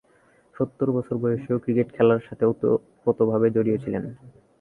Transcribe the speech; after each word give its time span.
সত্তর 0.55 0.87
বছর 0.91 1.15
বয়সেও 1.17 1.61
ক্রিকেট 1.63 1.87
খেলা 1.95 2.15
সাথে 2.27 2.43
ওতপ্রোতভাবে 2.51 3.47
জড়িত 3.55 3.75
ছিলেন। 3.83 4.03